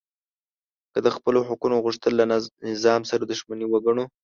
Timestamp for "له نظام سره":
2.19-3.23